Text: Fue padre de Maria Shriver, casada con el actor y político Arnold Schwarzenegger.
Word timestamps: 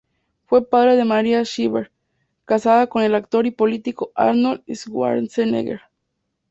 Fue 0.47 0.67
padre 0.67 0.95
de 0.95 1.05
Maria 1.05 1.43
Shriver, 1.43 1.91
casada 2.45 2.87
con 2.87 3.03
el 3.03 3.13
actor 3.13 3.45
y 3.45 3.51
político 3.51 4.11
Arnold 4.15 4.63
Schwarzenegger. 4.67 5.81